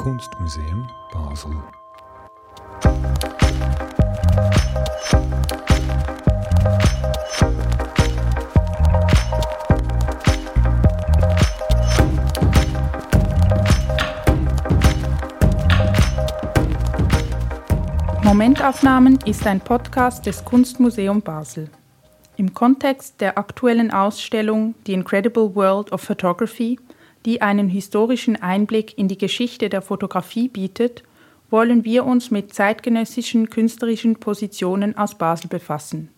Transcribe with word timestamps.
Kunstmuseum 0.00 0.88
Basel. 1.12 1.52
Momentaufnahmen 18.22 19.18
ist 19.26 19.46
ein 19.46 19.60
Podcast 19.60 20.24
des 20.24 20.42
Kunstmuseum 20.46 21.20
Basel. 21.20 21.68
Im 22.38 22.54
Kontext 22.54 23.20
der 23.20 23.36
aktuellen 23.36 23.90
Ausstellung 23.90 24.74
The 24.86 24.94
Incredible 24.94 25.54
World 25.54 25.92
of 25.92 26.00
Photography, 26.00 26.78
die 27.26 27.42
einen 27.42 27.68
historischen 27.68 28.40
Einblick 28.40 28.96
in 28.96 29.08
die 29.08 29.18
Geschichte 29.18 29.68
der 29.68 29.82
Fotografie 29.82 30.48
bietet, 30.48 31.02
wollen 31.50 31.84
wir 31.84 32.04
uns 32.06 32.30
mit 32.30 32.54
zeitgenössischen 32.54 33.50
künstlerischen 33.50 34.16
Positionen 34.16 34.96
aus 34.96 35.16
Basel 35.16 35.48
befassen. 35.48 36.08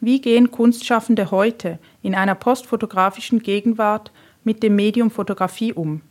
Wie 0.00 0.20
gehen 0.20 0.50
Kunstschaffende 0.50 1.30
heute 1.30 1.78
in 2.02 2.14
einer 2.14 2.34
postfotografischen 2.34 3.40
Gegenwart 3.40 4.12
mit 4.44 4.62
dem 4.62 4.76
Medium 4.76 5.10
Fotografie 5.10 5.72
um? 5.72 6.02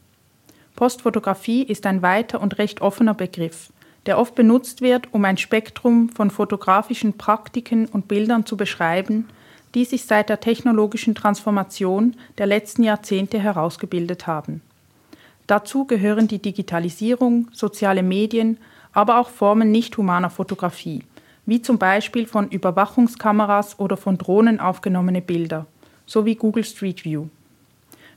Postfotografie 0.75 1.63
ist 1.63 1.85
ein 1.85 2.01
weiter 2.01 2.41
und 2.41 2.57
recht 2.57 2.81
offener 2.81 3.13
Begriff, 3.13 3.71
der 4.05 4.17
oft 4.17 4.35
benutzt 4.35 4.81
wird, 4.81 5.13
um 5.13 5.23
ein 5.25 5.37
Spektrum 5.37 6.09
von 6.09 6.31
fotografischen 6.31 7.17
Praktiken 7.17 7.85
und 7.85 8.07
Bildern 8.07 8.45
zu 8.45 8.57
beschreiben, 8.57 9.27
die 9.75 9.85
sich 9.85 10.05
seit 10.05 10.29
der 10.29 10.39
technologischen 10.39 11.15
Transformation 11.15 12.15
der 12.37 12.45
letzten 12.45 12.83
Jahrzehnte 12.83 13.39
herausgebildet 13.39 14.27
haben. 14.27 14.61
Dazu 15.47 15.85
gehören 15.85 16.27
die 16.27 16.39
Digitalisierung, 16.39 17.49
soziale 17.51 18.03
Medien, 18.03 18.57
aber 18.93 19.19
auch 19.19 19.29
Formen 19.29 19.71
nicht 19.71 19.97
humaner 19.97 20.29
Fotografie, 20.29 21.03
wie 21.45 21.61
zum 21.61 21.77
Beispiel 21.77 22.27
von 22.27 22.49
Überwachungskameras 22.49 23.79
oder 23.79 23.97
von 23.97 24.17
Drohnen 24.17 24.59
aufgenommene 24.59 25.21
Bilder, 25.21 25.65
sowie 26.05 26.35
Google 26.35 26.63
Street 26.63 27.03
View. 27.03 27.25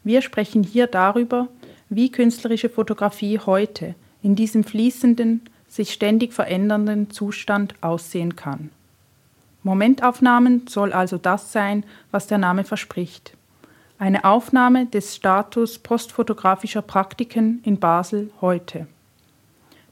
Wir 0.04 0.22
sprechen 0.22 0.62
hier 0.62 0.86
darüber, 0.86 1.48
wie 1.88 2.12
künstlerische 2.12 2.68
Fotografie 2.68 3.40
heute 3.40 3.94
in 4.22 4.36
diesem 4.36 4.64
fließenden, 4.64 5.42
sich 5.68 5.92
ständig 5.92 6.32
verändernden 6.32 7.10
Zustand 7.10 7.74
aussehen 7.80 8.36
kann. 8.36 8.70
Momentaufnahmen 9.66 10.68
soll 10.68 10.92
also 10.92 11.18
das 11.18 11.50
sein, 11.50 11.82
was 12.12 12.28
der 12.28 12.38
Name 12.38 12.62
verspricht. 12.62 13.36
Eine 13.98 14.24
Aufnahme 14.24 14.86
des 14.86 15.16
Status 15.16 15.80
postfotografischer 15.80 16.82
Praktiken 16.82 17.62
in 17.64 17.80
Basel 17.80 18.30
heute. 18.40 18.86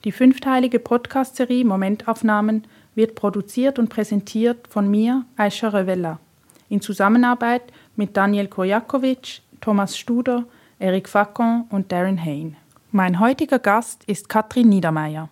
Die 0.05 0.13
fünfteilige 0.13 0.79
Podcast-Serie 0.79 1.65
Momentaufnahmen 1.65 2.69
wird 2.95 3.17
produziert 3.17 3.81
und 3.81 3.89
präsentiert 3.89 4.69
von 4.69 4.89
mir, 4.89 5.25
Aisha 5.37 5.71
Revella, 5.71 6.21
in 6.69 6.81
Zusammenarbeit 6.81 7.65
mit 7.97 8.17
Daniel 8.17 8.47
Kojakovic, 8.47 9.41
Thomas 9.61 9.99
Studer, 9.99 10.45
Eric 10.79 11.09
Facon 11.09 11.65
und 11.71 11.91
Darren 11.91 12.25
Hain. 12.25 12.57
Mein 12.93 13.19
heutiger 13.19 13.59
Gast 13.59 14.05
ist 14.05 14.29
Katrin 14.29 14.69
Niedermeyer. 14.69 15.31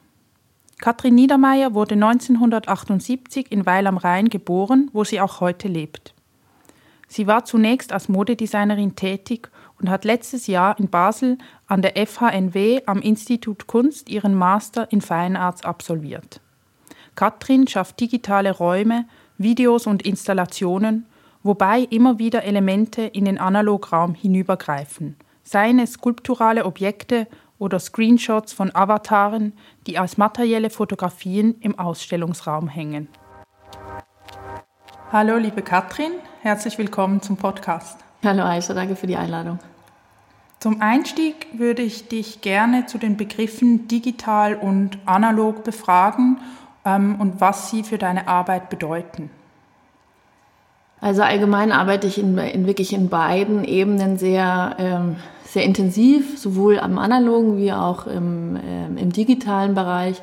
Katrin 0.83 1.15
Niedermeyer 1.15 1.75
wurde 1.75 1.95
1978 1.95 3.53
in 3.53 3.65
Weil 3.67 3.87
am 3.87 3.99
Rhein 3.99 4.29
geboren, 4.29 4.91
wo 4.93 5.05
sie 5.05 5.21
auch 5.21 5.41
heute 5.41 5.69
lebt. 5.69 6.13
Sie 7.07 7.29
war 7.29 7.45
zunächst 7.45 7.93
als 7.93 8.09
Modedesignerin 8.09 8.97
tätig 8.97 9.49
und 9.79 9.89
hat 9.89 10.05
letztes 10.05 10.49
Jahr 10.49 10.77
in 10.81 10.89
Basel 10.89 11.39
an 11.69 11.83
der 11.83 11.93
FHNW 12.05 12.83
am 12.87 13.01
Institut 13.01 13.69
Kunst 13.69 14.11
ihren 14.11 14.35
Master 14.35 14.91
in 14.91 15.01
Fine 15.01 15.39
Arts 15.39 15.65
absolviert. 15.65 16.41
Katrin 17.15 17.69
schafft 17.69 18.01
digitale 18.01 18.51
Räume, 18.51 19.07
Videos 19.39 19.87
und 19.87 20.03
Installationen, 20.03 21.07
wobei 21.45 21.83
immer 21.91 22.19
wieder 22.19 22.43
Elemente 22.43 23.03
in 23.03 23.27
den 23.27 23.39
Analograum 23.39 24.15
hinübergreifen, 24.15 25.15
seien 25.45 25.79
es 25.79 25.93
skulpturale 25.93 26.65
Objekte 26.65 27.29
oder 27.63 27.79
Screenshots 27.79 28.53
von 28.53 28.75
Avataren, 28.75 29.53
die 29.87 29.97
als 29.97 30.19
materielle 30.19 30.69
Fotografien 30.69 31.55
im 31.61 31.79
Ausstellungsraum 31.79 32.67
hängen. 32.67 33.07
Hallo, 35.13 35.37
liebe 35.37 35.63
Katrin, 35.63 36.11
herzlich 36.41 36.77
willkommen 36.77 37.23
zum 37.23 37.37
Podcast. 37.37 38.01
Hallo 38.25 38.43
Aisha, 38.43 38.75
danke 38.75 38.97
für 38.97 39.07
die 39.07 39.15
Einladung. 39.15 39.61
Zum 40.59 40.83
Einstieg 40.83 41.47
würde 41.53 41.83
ich 41.83 42.09
dich 42.09 42.41
gerne 42.41 42.87
zu 42.87 42.99
den 42.99 43.17
Begriffen 43.17 43.87
digital 43.87 44.57
und 44.57 44.99
analog 45.07 45.63
befragen 45.63 46.39
ähm, 46.85 47.21
und 47.21 47.41
was 47.41 47.71
sie 47.71 47.85
für 47.85 47.99
deine 47.99 48.27
Arbeit 48.27 48.71
bedeuten. 48.71 49.31
Also 51.01 51.23
allgemein 51.23 51.71
arbeite 51.71 52.09
ich 52.09 52.19
in, 52.19 52.39
in 52.39 52.67
wirklich 52.67 52.93
in 52.93 53.09
beiden 53.09 53.63
Ebenen 53.63 54.19
sehr 54.19 54.75
ähm, 54.79 55.17
sehr 55.53 55.65
intensiv, 55.65 56.39
sowohl 56.39 56.81
am 56.81 56.99
analogen 56.99 57.59
wie 57.59 57.75
auch 57.75 58.07
im, 58.07 58.57
äh, 58.57 58.87
im 58.87 59.13
digitalen 59.13 59.75
Bereich. 59.75 60.23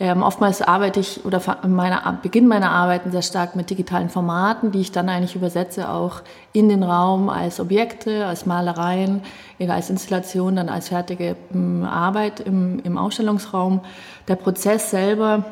Ähm, 0.00 0.24
oftmals 0.24 0.62
arbeite 0.62 0.98
ich 0.98 1.24
oder 1.24 1.40
meine, 1.68 2.00
beginne 2.20 2.48
meine 2.48 2.70
Arbeiten 2.70 3.12
sehr 3.12 3.22
stark 3.22 3.54
mit 3.54 3.70
digitalen 3.70 4.10
Formaten, 4.10 4.72
die 4.72 4.80
ich 4.80 4.90
dann 4.90 5.08
eigentlich 5.08 5.36
übersetze 5.36 5.88
auch 5.88 6.22
in 6.52 6.68
den 6.68 6.82
Raum 6.82 7.28
als 7.28 7.60
Objekte, 7.60 8.26
als 8.26 8.46
Malereien, 8.46 9.22
als 9.68 9.90
Installation, 9.90 10.56
dann 10.56 10.68
als 10.68 10.88
fertige 10.88 11.36
ähm, 11.54 11.84
Arbeit 11.84 12.40
im, 12.40 12.80
im 12.80 12.98
Ausstellungsraum. 12.98 13.80
Der 14.26 14.34
Prozess 14.34 14.90
selber 14.90 15.44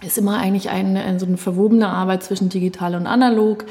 ist 0.00 0.16
immer 0.16 0.38
eigentlich 0.38 0.70
eine, 0.70 1.20
so 1.20 1.26
eine 1.26 1.36
verwobene 1.36 1.88
Arbeit 1.90 2.22
zwischen 2.22 2.48
digital 2.48 2.94
und 2.94 3.06
analog. 3.06 3.66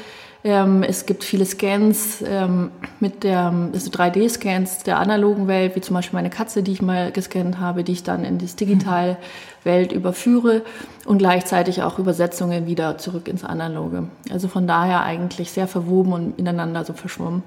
Ähm, 0.46 0.82
es 0.82 1.06
gibt 1.06 1.24
viele 1.24 1.46
Scans 1.46 2.22
ähm, 2.22 2.70
mit 3.00 3.24
der, 3.24 3.46
also 3.72 3.90
3D-Scans 3.90 4.82
der 4.82 4.98
analogen 4.98 5.48
Welt, 5.48 5.74
wie 5.74 5.80
zum 5.80 5.94
Beispiel 5.94 6.18
meine 6.18 6.28
Katze, 6.28 6.62
die 6.62 6.72
ich 6.72 6.82
mal 6.82 7.10
gescannt 7.12 7.58
habe, 7.58 7.82
die 7.82 7.92
ich 7.92 8.02
dann 8.02 8.26
in 8.26 8.36
die 8.36 8.46
digitale 8.46 9.16
Welt 9.64 9.90
überführe 9.92 10.60
und 11.06 11.16
gleichzeitig 11.16 11.82
auch 11.82 11.98
Übersetzungen 11.98 12.66
wieder 12.66 12.98
zurück 12.98 13.26
ins 13.26 13.42
Analoge. 13.42 14.08
Also 14.30 14.48
von 14.48 14.66
daher 14.66 15.02
eigentlich 15.02 15.50
sehr 15.50 15.66
verwoben 15.66 16.12
und 16.12 16.38
ineinander 16.38 16.84
so 16.84 16.92
verschwommen 16.92 17.42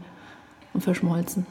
und 0.74 0.82
verschmolzen. 0.82 1.46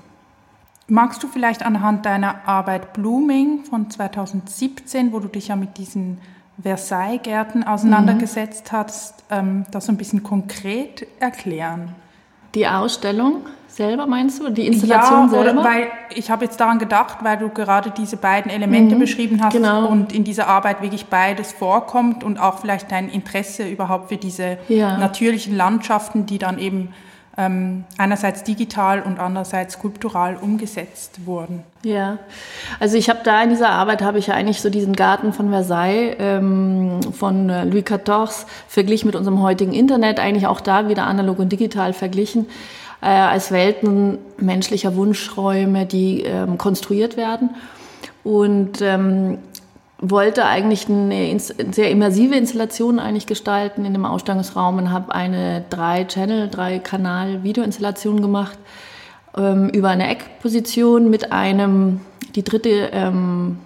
Magst 0.89 1.23
du 1.23 1.29
vielleicht 1.29 1.65
anhand 1.65 2.07
deiner 2.07 2.49
Arbeit 2.49 2.93
Blooming 2.93 3.65
von 3.65 3.89
2017, 3.89 5.13
wo 5.13 5.21
du 5.21 5.29
dich 5.29 5.49
ja 5.49 5.57
mit 5.57 5.79
diesen 5.79 6.19
Versailles-Gärten 6.63 7.65
auseinandergesetzt 7.65 8.73
mhm. 8.73 8.77
hast, 8.77 9.25
ähm, 9.31 9.65
das 9.71 9.87
so 9.87 9.93
ein 9.93 9.97
bisschen 9.97 10.23
konkret 10.23 11.07
erklären? 11.21 11.95
Die 12.55 12.67
Ausstellung 12.67 13.43
selber 13.69 14.07
meinst 14.07 14.41
du? 14.41 14.49
Die 14.49 14.67
Installation 14.67 15.31
ja, 15.31 15.43
selber? 15.43 15.63
weil 15.63 15.89
ich 16.15 16.31
habe 16.31 16.47
jetzt 16.47 16.59
daran 16.59 16.79
gedacht, 16.79 17.19
weil 17.23 17.37
du 17.37 17.51
gerade 17.51 17.91
diese 17.91 18.17
beiden 18.17 18.51
Elemente 18.51 18.95
mhm, 18.95 19.01
beschrieben 19.01 19.43
hast 19.43 19.53
genau. 19.53 19.87
und 19.87 20.13
in 20.13 20.25
dieser 20.25 20.49
Arbeit 20.49 20.81
wirklich 20.81 21.07
beides 21.07 21.53
vorkommt 21.53 22.25
und 22.25 22.39
auch 22.39 22.59
vielleicht 22.59 22.91
dein 22.91 23.11
Interesse 23.11 23.69
überhaupt 23.69 24.09
für 24.09 24.17
diese 24.17 24.59
ja. 24.69 24.97
natürlichen 24.97 25.55
Landschaften, 25.55 26.25
die 26.25 26.39
dann 26.39 26.59
eben 26.59 26.95
einerseits 27.37 28.45
digital 28.45 29.03
und 29.03 29.19
andererseits 29.19 29.75
skulptural 29.75 30.39
umgesetzt 30.41 31.27
wurden. 31.27 31.65
Ja, 31.83 32.17
also 32.81 32.97
ich 32.97 33.11
habe 33.11 33.21
da 33.25 33.43
in 33.43 33.51
dieser 33.51 33.69
Arbeit 33.69 34.01
habe 34.01 34.19
ich 34.19 34.29
ja 34.29 34.35
eigentlich 34.35 34.63
so 34.63 34.71
diesen 34.71 34.97
Garten 34.97 35.35
von 35.35 35.51
Versailles 35.51 36.17
ähm, 36.19 37.01
von 37.13 37.51
äh, 37.51 37.65
Louis 37.65 37.85
XIV 37.85 38.47
verglichen 38.69 39.09
mit 39.09 39.17
unserem 39.17 39.43
heutigen 39.43 39.75
Internet, 39.75 40.19
eigentlich 40.19 40.47
auch 40.47 40.63
da 40.63 40.89
wieder 40.89 41.07
analog 41.07 41.39
und 41.39 41.53
digital 41.53 41.93
verglichen 41.93 42.47
äh, 43.03 43.09
als 43.09 43.53
Welten 43.53 44.17
menschlicher 44.39 44.97
Wunschräume, 44.97 45.85
die 45.85 46.23
ähm, 46.23 46.57
konstruiert 46.57 47.19
werden. 47.19 47.51
Und 48.25 48.81
ähm, 48.81 49.39
wollte 49.99 50.45
eigentlich 50.45 50.89
eine 50.89 51.39
sehr 51.39 51.91
immersive 51.91 52.35
Installation 52.35 52.99
eigentlich 52.99 53.27
gestalten 53.27 53.85
in 53.85 53.95
dem 53.95 54.05
Ausstellungsraum 54.05 54.77
und 54.79 54.91
habe 54.91 55.15
eine 55.15 55.65
drei 55.71 56.05
Channel, 56.05 56.49
drei 56.49 56.79
Kanal 56.79 57.43
Videoinstallation 57.43 58.21
gemacht 58.21 58.59
ähm, 59.37 59.71
über 59.71 59.89
eine 59.89 60.09
Eckposition 60.09 61.09
mit 61.09 61.33
einem 61.33 62.01
die 62.35 62.45
dritte 62.45 62.91
ähm, 62.93 63.59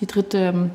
die 0.00 0.06
dritte 0.06 0.70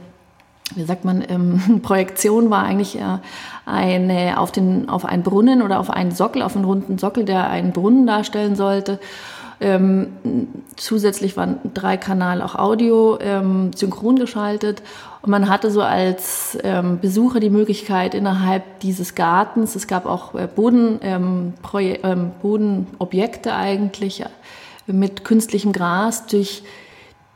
wie 0.76 0.84
sagt 0.84 1.06
man 1.06 1.24
ähm, 1.30 1.82
Projektion 1.84 2.50
war 2.50 2.64
eigentlich 2.64 2.98
äh, 2.98 3.20
eine 3.68 4.40
auf 4.40 4.52
den 4.52 4.90
auf 4.90 5.06
einen 5.06 5.22
Brunnen 5.22 5.62
oder 5.62 5.80
auf 5.80 5.92
einen 5.92 6.12
Sockel 6.12 6.42
auf 6.42 6.56
einen 6.56 6.66
runden 6.66 6.98
Sockel, 6.98 7.24
der 7.24 7.52
einen 7.52 7.72
Brunnen 7.72 8.08
darstellen 8.08 8.56
sollte 8.56 9.00
ähm, 9.64 10.08
zusätzlich 10.76 11.38
waren 11.38 11.58
drei 11.74 11.96
Kanal 11.98 12.42
auch 12.42 12.56
Audio 12.56 13.18
ähm, 13.22 13.72
synchron 13.74 14.18
geschaltet. 14.18 14.84
Und 15.22 15.30
man 15.30 15.48
hatte 15.48 15.72
so 15.72 15.82
als 15.82 16.58
ähm, 16.64 17.00
Besucher 17.00 17.40
die 17.40 17.50
Möglichkeit 17.50 18.14
innerhalb 18.14 18.82
dieses 18.82 19.16
Gartens, 19.16 19.76
es 19.76 19.88
gab 19.88 20.06
auch 20.06 20.36
äh, 20.36 20.48
Boden, 20.54 21.00
ähm, 21.02 21.54
ähm, 21.74 22.32
Bodenobjekte 22.42 23.56
eigentlich 23.56 24.22
äh, 24.22 24.28
mit 24.92 25.24
künstlichem 25.24 25.72
Gras 25.72 26.28
durch 26.28 26.64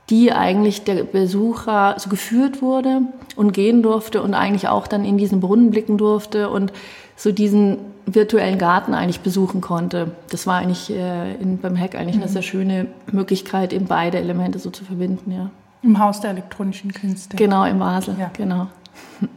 die 0.10 0.32
eigentlich 0.32 0.84
der 0.84 1.04
Besucher 1.04 1.96
so 1.98 2.10
geführt 2.10 2.62
wurde 2.62 3.02
und 3.36 3.54
gehen 3.54 3.84
durfte 3.84 4.22
und 4.22 4.34
eigentlich 4.34 4.68
auch 4.68 4.88
dann 4.88 5.06
in 5.06 5.18
diesen 5.18 5.40
Brunnen 5.40 5.72
blicken 5.72 5.98
durfte. 5.98 6.50
Und 6.50 6.72
so 7.16 7.32
diesen 7.32 7.78
virtuellen 8.08 8.58
Garten 8.58 8.94
eigentlich 8.94 9.20
besuchen 9.20 9.62
konnte. 9.62 10.12
Das 10.30 10.48
war 10.48 10.60
eigentlich 10.60 10.90
äh, 10.90 11.34
in, 11.36 11.60
beim 11.60 11.78
Hack 11.78 11.96
eigentlich 11.96 12.16
mhm. 12.16 12.24
eine 12.24 12.32
sehr 12.32 12.42
schöne 12.42 12.88
Möglichkeit, 13.12 13.74
eben 13.74 13.86
beide 13.86 14.18
Elemente 14.18 14.60
so 14.60 14.70
zu 14.70 14.86
verbinden, 14.86 15.32
ja. 15.32 15.50
Im 15.84 16.00
Haus 16.00 16.22
der 16.22 16.32
elektronischen 16.32 16.92
Künste. 16.94 17.38
Genau, 17.38 17.66
im 17.66 17.80
Basel, 17.80 18.16
ja. 18.20 18.32
genau. 18.34 18.68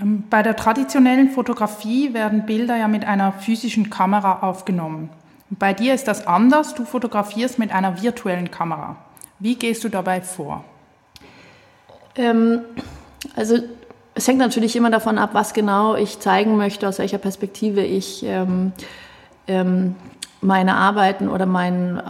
Ähm, 0.00 0.22
bei 0.30 0.44
der 0.44 0.54
traditionellen 0.54 1.30
Fotografie 1.30 2.14
werden 2.14 2.46
Bilder 2.46 2.76
ja 2.76 2.86
mit 2.86 3.04
einer 3.04 3.32
physischen 3.32 3.90
Kamera 3.90 4.42
aufgenommen. 4.42 5.10
Bei 5.50 5.72
dir 5.72 5.92
ist 5.92 6.06
das 6.06 6.24
anders, 6.28 6.74
du 6.74 6.84
fotografierst 6.84 7.58
mit 7.58 7.72
einer 7.72 8.00
virtuellen 8.00 8.52
Kamera. 8.52 8.94
Wie 9.40 9.56
gehst 9.56 9.82
du 9.82 9.88
dabei 9.88 10.20
vor? 10.20 10.64
Ähm, 12.14 12.60
also 13.34 13.58
es 14.18 14.26
hängt 14.26 14.38
natürlich 14.38 14.74
immer 14.74 14.90
davon 14.90 15.16
ab, 15.16 15.30
was 15.32 15.54
genau 15.54 15.94
ich 15.94 16.18
zeigen 16.18 16.56
möchte, 16.56 16.88
aus 16.88 16.98
welcher 16.98 17.18
Perspektive 17.18 17.82
ich 17.82 18.24
ähm, 18.24 18.72
ähm, 19.46 19.94
meine 20.40 20.74
Arbeiten 20.74 21.28
oder 21.28 21.46
mein 21.46 22.02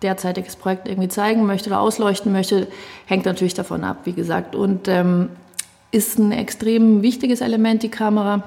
derzeitiges 0.00 0.56
Projekt 0.56 0.88
irgendwie 0.88 1.08
zeigen 1.08 1.44
möchte 1.44 1.68
oder 1.68 1.80
ausleuchten 1.80 2.32
möchte, 2.32 2.66
hängt 3.04 3.26
natürlich 3.26 3.52
davon 3.52 3.84
ab, 3.84 3.98
wie 4.04 4.14
gesagt. 4.14 4.56
Und 4.56 4.88
ähm, 4.88 5.28
ist 5.90 6.18
ein 6.18 6.32
extrem 6.32 7.02
wichtiges 7.02 7.42
Element, 7.42 7.82
die 7.82 7.90
Kamera. 7.90 8.42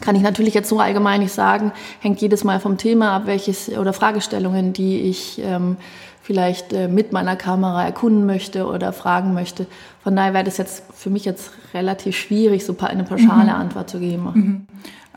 Kann 0.00 0.16
ich 0.16 0.22
natürlich 0.22 0.54
jetzt 0.54 0.68
so 0.68 0.80
allgemein 0.80 1.20
nicht 1.20 1.32
sagen, 1.32 1.72
hängt 2.00 2.20
jedes 2.20 2.44
Mal 2.44 2.60
vom 2.60 2.78
Thema 2.78 3.14
ab, 3.16 3.22
welches 3.26 3.68
oder 3.68 3.92
Fragestellungen, 3.92 4.72
die 4.72 5.00
ich 5.02 5.40
ähm, 5.44 5.76
vielleicht 6.22 6.72
äh, 6.72 6.88
mit 6.88 7.12
meiner 7.12 7.36
Kamera 7.36 7.84
erkunden 7.84 8.24
möchte 8.24 8.66
oder 8.66 8.92
fragen 8.92 9.34
möchte. 9.34 9.66
Von 10.02 10.16
daher 10.16 10.34
wäre 10.34 10.44
das 10.44 10.56
jetzt 10.56 10.84
für 10.94 11.10
mich 11.10 11.24
jetzt 11.24 11.50
relativ 11.74 12.16
schwierig, 12.16 12.64
so 12.64 12.76
eine 12.80 13.04
pauschale 13.04 13.52
mhm. 13.52 13.60
Antwort 13.60 13.90
zu 13.90 13.98
geben. 13.98 14.30
Mhm. 14.34 14.66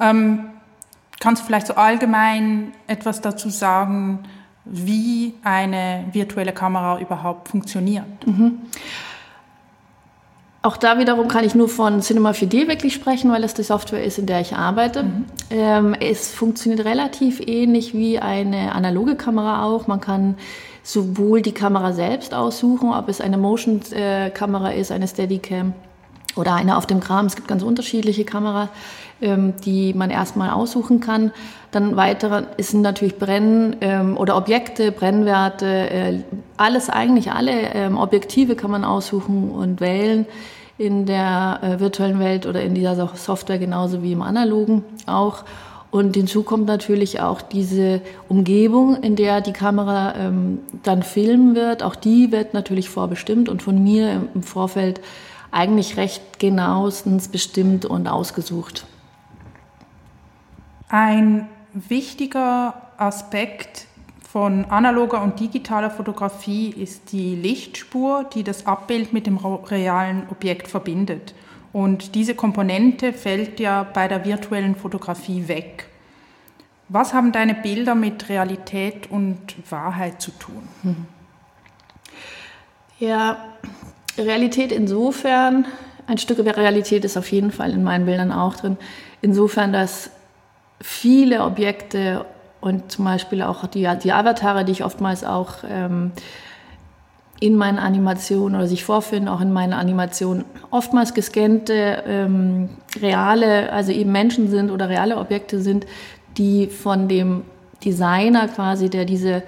Ähm, 0.02 0.40
kannst 1.20 1.44
du 1.44 1.46
vielleicht 1.46 1.68
so 1.68 1.76
allgemein 1.76 2.74
etwas 2.88 3.22
dazu 3.22 3.50
sagen, 3.50 4.24
wie 4.66 5.36
eine 5.44 6.06
virtuelle 6.12 6.52
Kamera 6.52 7.00
überhaupt 7.00 7.50
funktioniert? 7.50 8.26
Mhm. 8.26 8.60
Auch 10.66 10.78
da 10.78 10.98
wiederum 10.98 11.28
kann 11.28 11.46
ich 11.46 11.54
nur 11.54 11.70
von 11.70 12.02
Cinema 12.02 12.32
4D 12.32 12.68
wirklich 12.68 12.96
sprechen, 12.96 13.32
weil 13.32 13.44
das 13.44 13.54
die 13.54 13.62
Software 13.62 14.04
ist, 14.04 14.18
in 14.18 14.26
der 14.26 14.42
ich 14.42 14.56
arbeite. 14.56 15.04
Mhm. 15.04 15.26
Ähm, 15.52 15.94
es 16.00 16.34
funktioniert 16.34 16.86
relativ 16.86 17.40
ähnlich 17.40 17.94
wie 17.94 18.18
eine 18.18 18.72
analoge 18.72 19.16
Kamera 19.16 19.64
auch. 19.64 19.86
Man 19.86 20.02
kann 20.02 20.38
sowohl 20.82 21.44
die 21.44 21.52
Kamera 21.52 21.94
selbst 21.94 22.34
aussuchen, 22.34 22.92
ob 22.92 23.10
es 23.10 23.22
eine 23.22 23.38
Motion-Kamera 23.38 24.72
ist, 24.72 24.92
eine 24.92 25.08
Steadicam 25.08 25.74
oder 26.36 26.54
eine 26.54 26.78
auf 26.78 26.86
dem 26.86 27.00
Kram. 27.00 27.26
Es 27.26 27.36
gibt 27.36 27.48
ganz 27.48 27.64
unterschiedliche 27.64 28.26
Kameras, 28.26 28.70
ähm, 29.22 29.54
die 29.64 29.94
man 29.94 30.10
erstmal 30.10 30.52
aussuchen 30.52 31.00
kann. 31.00 31.32
Dann 31.72 31.96
weitere 31.96 32.44
sind 32.58 32.82
natürlich 32.82 33.18
Brennen 33.18 33.78
ähm, 33.82 34.18
oder 34.18 34.38
Objekte, 34.38 34.92
Brennwerte, 34.92 35.66
äh, 35.66 36.20
alles 36.58 36.90
eigentlich 36.90 37.32
alle 37.32 37.74
ähm, 37.74 37.98
Objektive 37.98 38.56
kann 38.56 38.72
man 38.72 38.84
aussuchen 38.84 39.52
und 39.52 39.82
wählen 39.82 40.26
in 40.78 41.06
der 41.06 41.60
äh, 41.62 41.80
virtuellen 41.80 42.20
Welt 42.20 42.46
oder 42.46 42.62
in 42.62 42.76
dieser 42.76 43.10
Software 43.16 43.60
genauso 43.60 44.04
wie 44.04 44.12
im 44.12 44.22
analogen 44.22 44.84
auch. 45.06 45.44
Und 45.92 46.18
hinzu 46.18 46.44
kommt 46.44 46.66
natürlich 46.66 47.22
auch 47.22 47.42
diese 47.42 48.02
Umgebung, 48.28 49.02
in 49.02 49.16
der 49.16 49.40
die 49.40 49.54
Kamera 49.54 50.14
ähm, 50.18 50.60
dann 50.84 51.04
filmen 51.04 51.56
wird. 51.56 51.84
Auch 51.84 51.96
die 51.96 52.34
wird 52.34 52.54
natürlich 52.54 52.90
vorbestimmt 52.90 53.48
und 53.48 53.64
von 53.64 53.82
mir 53.82 54.12
im, 54.12 54.28
im 54.36 54.44
Vorfeld 54.44 55.00
eigentlich 55.56 55.96
recht 55.96 56.38
genauestens 56.38 57.30
bestimmt 57.30 57.86
und 57.86 58.08
ausgesucht. 58.08 58.86
Ein 60.90 61.48
wichtiger 61.74 62.74
Aspekt 62.98 63.88
von 64.22 64.66
analoger 64.66 65.22
und 65.22 65.40
digitaler 65.40 65.90
Fotografie 65.90 66.70
ist 66.70 67.14
die 67.14 67.36
Lichtspur, 67.36 68.26
die 68.34 68.44
das 68.44 68.66
Abbild 68.66 69.14
mit 69.14 69.28
dem 69.28 69.38
realen 69.38 70.28
Objekt 70.30 70.68
verbindet. 70.68 71.34
Und 71.72 72.16
diese 72.16 72.36
Komponente 72.36 73.14
fällt 73.14 73.60
ja 73.62 73.84
bei 73.84 74.10
der 74.10 74.26
virtuellen 74.26 74.76
Fotografie 74.76 75.48
weg. 75.48 75.88
Was 76.90 77.14
haben 77.14 77.32
deine 77.32 77.56
Bilder 77.56 77.96
mit 77.96 78.28
Realität 78.28 79.10
und 79.10 79.56
Wahrheit 79.72 80.22
zu 80.22 80.32
tun? 80.32 80.68
Ja, 83.00 83.38
Realität 84.18 84.72
insofern, 84.72 85.66
ein 86.08 86.18
Stück 86.18 86.40
Realität 86.40 87.04
ist 87.04 87.18
auf 87.18 87.32
jeden 87.32 87.52
Fall 87.52 87.72
in 87.72 87.84
meinen 87.84 88.06
Bildern 88.06 88.32
auch 88.32 88.56
drin, 88.56 88.78
insofern, 89.22 89.74
dass 89.74 90.12
viele 90.82 91.44
Objekte 91.44 92.26
und 92.62 92.92
zum 92.92 93.06
Beispiel 93.06 93.42
auch 93.42 93.68
die, 93.68 93.88
die 94.04 94.12
Avatare, 94.12 94.66
die 94.66 94.72
ich 94.72 94.84
oftmals 94.84 95.24
auch 95.24 95.58
ähm, 95.70 96.12
in 97.40 97.56
meinen 97.58 97.80
Animationen 97.80 98.56
oder 98.58 98.68
sich 98.68 98.84
vorfinden, 98.84 99.28
auch 99.28 99.42
in 99.42 99.52
meinen 99.52 99.74
Animationen, 99.74 100.46
oftmals 100.72 101.14
gescannte, 101.14 102.04
ähm, 102.08 102.70
reale, 103.02 103.72
also 103.72 103.92
eben 103.92 104.12
Menschen 104.12 104.50
sind 104.50 104.72
oder 104.72 104.90
reale 104.90 105.18
Objekte 105.18 105.60
sind, 105.60 105.86
die 106.38 106.68
von 106.68 107.08
dem 107.08 107.44
Designer 107.84 108.48
quasi, 108.48 108.90
der 108.90 109.06
diese 109.06 109.44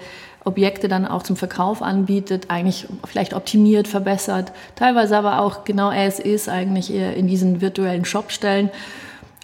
Objekte 0.48 0.88
dann 0.88 1.06
auch 1.06 1.22
zum 1.22 1.36
Verkauf 1.36 1.82
anbietet, 1.82 2.46
eigentlich 2.48 2.88
vielleicht 3.06 3.34
optimiert, 3.34 3.86
verbessert, 3.86 4.52
teilweise 4.74 5.16
aber 5.16 5.40
auch 5.40 5.64
genau 5.64 5.90
as 5.90 6.18
ist 6.18 6.48
eigentlich 6.48 6.92
in 6.92 7.28
diesen 7.28 7.60
virtuellen 7.60 8.04
Shop 8.04 8.32
stellen 8.32 8.70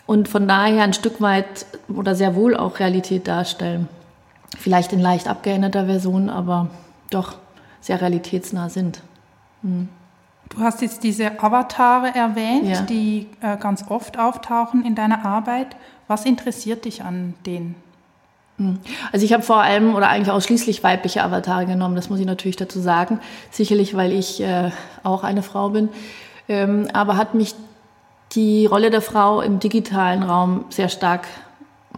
und 0.06 0.28
von 0.28 0.48
daher 0.48 0.82
ein 0.82 0.92
Stück 0.92 1.20
weit 1.20 1.66
oder 1.88 2.14
sehr 2.14 2.34
wohl 2.34 2.56
auch 2.56 2.78
Realität 2.78 3.28
darstellen. 3.28 3.88
Vielleicht 4.58 4.92
in 4.92 5.00
leicht 5.00 5.28
abgeänderter 5.28 5.86
Version, 5.86 6.28
aber 6.28 6.68
doch 7.10 7.36
sehr 7.80 8.00
realitätsnah 8.00 8.68
sind. 8.68 9.00
Mhm. 9.62 9.88
Du 10.50 10.60
hast 10.60 10.82
jetzt 10.82 11.02
diese 11.02 11.42
Avatare 11.42 12.14
erwähnt, 12.14 12.68
ja. 12.68 12.82
die 12.82 13.28
äh, 13.40 13.56
ganz 13.56 13.84
oft 13.88 14.18
auftauchen 14.18 14.84
in 14.84 14.94
deiner 14.94 15.24
Arbeit. 15.24 15.74
Was 16.06 16.26
interessiert 16.26 16.84
dich 16.84 17.02
an 17.02 17.34
denen? 17.46 17.74
Hm. 18.58 18.78
Also 19.12 19.24
ich 19.24 19.32
habe 19.32 19.42
vor 19.42 19.62
allem 19.62 19.94
oder 19.94 20.08
eigentlich 20.08 20.30
ausschließlich 20.30 20.82
weibliche 20.84 21.22
Avatare 21.22 21.66
genommen, 21.66 21.96
das 21.96 22.10
muss 22.10 22.20
ich 22.20 22.26
natürlich 22.26 22.56
dazu 22.56 22.80
sagen. 22.80 23.20
Sicherlich, 23.50 23.96
weil 23.96 24.12
ich 24.12 24.40
äh, 24.40 24.70
auch 25.02 25.24
eine 25.24 25.42
Frau 25.42 25.70
bin. 25.70 25.88
Ähm, 26.48 26.88
aber 26.92 27.16
hat 27.16 27.34
mich 27.34 27.54
die 28.32 28.66
Rolle 28.66 28.90
der 28.90 29.02
Frau 29.02 29.40
im 29.40 29.58
digitalen 29.58 30.22
Raum 30.22 30.64
sehr 30.70 30.88
stark 30.88 31.26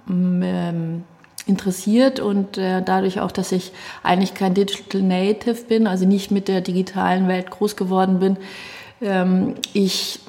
ähm, 0.09 1.05
interessiert 1.47 2.21
und 2.21 2.59
äh, 2.59 2.83
dadurch 2.83 3.21
auch, 3.21 3.31
dass 3.31 3.53
ich 3.53 3.73
eigentlich 4.03 4.35
kein 4.35 4.55
Digital 4.55 5.03
Native 5.03 5.65
bin, 5.69 5.87
also 5.87 6.07
nicht 6.07 6.31
mit 6.31 6.49
der 6.49 6.61
digitalen 6.61 7.29
Welt 7.29 7.51
groß 7.51 7.77
geworden 7.77 8.19
bin, 8.19 8.37
ähm, 9.01 9.55
ich 9.73 10.21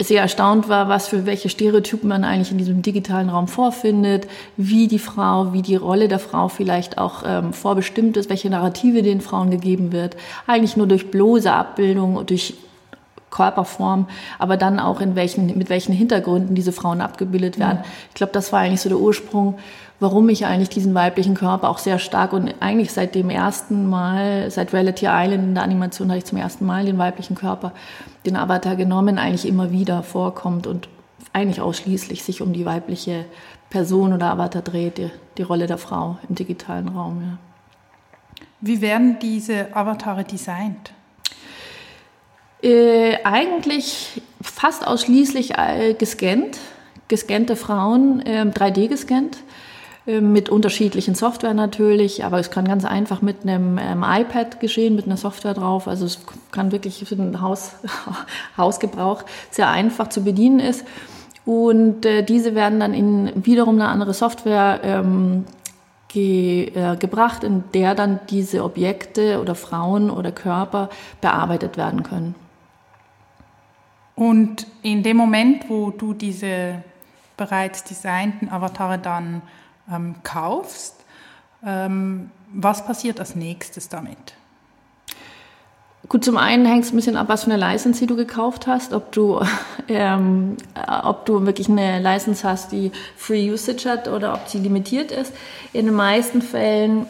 sehr 0.00 0.22
erstaunt 0.22 0.68
war, 0.68 0.88
was 0.88 1.06
für 1.06 1.24
welche 1.24 1.48
Stereotypen 1.48 2.08
man 2.08 2.24
eigentlich 2.24 2.50
in 2.50 2.58
diesem 2.58 2.82
digitalen 2.82 3.28
Raum 3.28 3.46
vorfindet, 3.46 4.26
wie 4.56 4.88
die 4.88 4.98
Frau, 4.98 5.52
wie 5.52 5.62
die 5.62 5.76
Rolle 5.76 6.08
der 6.08 6.18
Frau 6.18 6.48
vielleicht 6.48 6.98
auch 6.98 7.22
ähm, 7.24 7.52
vorbestimmt 7.52 8.16
ist, 8.16 8.28
welche 8.28 8.50
Narrative 8.50 9.02
den 9.02 9.20
Frauen 9.20 9.50
gegeben 9.50 9.92
wird. 9.92 10.16
Eigentlich 10.46 10.76
nur 10.76 10.88
durch 10.88 11.10
bloße 11.10 11.52
Abbildung, 11.52 12.26
durch 12.26 12.54
Körperform, 13.34 14.06
aber 14.38 14.56
dann 14.56 14.78
auch 14.78 15.00
in 15.00 15.16
welchen, 15.16 15.46
mit 15.58 15.68
welchen 15.68 15.92
Hintergründen 15.92 16.54
diese 16.54 16.72
Frauen 16.72 17.00
abgebildet 17.00 17.58
werden. 17.58 17.78
Mhm. 17.78 17.84
Ich 18.10 18.14
glaube, 18.14 18.32
das 18.32 18.52
war 18.52 18.60
eigentlich 18.60 18.80
so 18.80 18.88
der 18.88 18.98
Ursprung, 18.98 19.56
warum 20.00 20.28
ich 20.28 20.46
eigentlich 20.46 20.68
diesen 20.68 20.94
weiblichen 20.94 21.34
Körper 21.34 21.68
auch 21.68 21.78
sehr 21.78 21.98
stark 21.98 22.32
und 22.32 22.54
eigentlich 22.60 22.92
seit 22.92 23.14
dem 23.14 23.30
ersten 23.30 23.88
Mal, 23.88 24.50
seit 24.50 24.72
Reality 24.72 25.06
Island 25.08 25.44
in 25.44 25.54
der 25.54 25.64
Animation 25.64 26.08
habe 26.08 26.18
ich 26.18 26.24
zum 26.24 26.38
ersten 26.38 26.64
Mal 26.64 26.84
den 26.84 26.98
weiblichen 26.98 27.34
Körper, 27.34 27.72
den 28.24 28.36
Avatar 28.36 28.76
genommen, 28.76 29.18
eigentlich 29.18 29.46
immer 29.46 29.72
wieder 29.72 30.02
vorkommt 30.02 30.66
und 30.66 30.88
eigentlich 31.32 31.60
ausschließlich 31.60 32.22
sich 32.22 32.40
um 32.40 32.52
die 32.52 32.64
weibliche 32.64 33.24
Person 33.70 34.12
oder 34.12 34.30
Avatar 34.30 34.62
dreht, 34.62 34.98
die, 34.98 35.10
die 35.38 35.42
Rolle 35.42 35.66
der 35.66 35.78
Frau 35.78 36.18
im 36.28 36.36
digitalen 36.36 36.88
Raum. 36.88 37.22
Ja. 37.22 37.38
Wie 38.60 38.80
werden 38.80 39.18
diese 39.20 39.74
Avatare 39.74 40.22
designt? 40.24 40.92
Äh, 42.64 43.18
eigentlich 43.24 44.22
fast 44.40 44.86
ausschließlich 44.86 45.58
äh, 45.58 45.92
gescannt, 45.92 46.56
gescannte 47.08 47.56
Frauen, 47.56 48.24
äh, 48.24 48.46
3D 48.46 48.88
gescannt, 48.88 49.36
äh, 50.06 50.22
mit 50.22 50.48
unterschiedlichen 50.48 51.14
Software 51.14 51.52
natürlich, 51.52 52.24
aber 52.24 52.38
es 52.38 52.50
kann 52.50 52.66
ganz 52.66 52.86
einfach 52.86 53.20
mit 53.20 53.42
einem 53.42 53.76
ähm, 53.76 54.02
iPad 54.02 54.60
geschehen, 54.60 54.96
mit 54.96 55.04
einer 55.04 55.18
Software 55.18 55.52
drauf. 55.52 55.86
Also 55.86 56.06
es 56.06 56.20
kann 56.52 56.72
wirklich 56.72 57.04
für 57.06 57.16
den 57.16 57.42
Haus, 57.42 57.72
Hausgebrauch 58.56 59.24
sehr 59.50 59.68
einfach 59.68 60.08
zu 60.08 60.24
bedienen 60.24 60.60
ist. 60.60 60.86
Und 61.44 62.06
äh, 62.06 62.22
diese 62.22 62.54
werden 62.54 62.80
dann 62.80 62.94
in 62.94 63.44
wiederum 63.44 63.74
eine 63.74 63.88
andere 63.88 64.14
Software 64.14 64.80
ähm, 64.82 65.44
ge, 66.08 66.72
äh, 66.74 66.96
gebracht, 66.96 67.44
in 67.44 67.62
der 67.74 67.94
dann 67.94 68.20
diese 68.30 68.64
Objekte 68.64 69.38
oder 69.38 69.54
Frauen 69.54 70.08
oder 70.08 70.32
Körper 70.32 70.88
bearbeitet 71.20 71.76
werden 71.76 72.02
können. 72.02 72.34
Und 74.16 74.66
in 74.82 75.02
dem 75.02 75.16
Moment, 75.16 75.68
wo 75.68 75.90
du 75.90 76.14
diese 76.14 76.82
bereits 77.36 77.84
designten 77.84 78.48
Avatare 78.48 78.98
dann 78.98 79.42
ähm, 79.92 80.16
kaufst, 80.22 80.96
ähm, 81.64 82.30
was 82.52 82.86
passiert 82.86 83.18
als 83.18 83.34
nächstes 83.34 83.88
damit? 83.88 84.34
Gut, 86.08 86.22
zum 86.22 86.36
einen 86.36 86.66
hängt 86.66 86.84
es 86.84 86.92
ein 86.92 86.96
bisschen 86.96 87.16
ab, 87.16 87.28
was 87.28 87.44
für 87.44 87.50
eine 87.50 87.58
License 87.58 88.06
du 88.06 88.14
gekauft 88.14 88.66
hast, 88.66 88.92
ob 88.92 89.10
du, 89.10 89.40
ähm, 89.88 90.56
ob 91.02 91.24
du 91.26 91.44
wirklich 91.46 91.68
eine 91.68 91.98
License 92.00 92.48
hast, 92.48 92.72
die 92.72 92.92
Free 93.16 93.50
Usage 93.50 93.88
hat 93.88 94.06
oder 94.06 94.34
ob 94.34 94.48
sie 94.48 94.58
limitiert 94.58 95.10
ist. 95.10 95.32
In 95.72 95.86
den 95.86 95.94
meisten 95.94 96.42
Fällen 96.42 97.06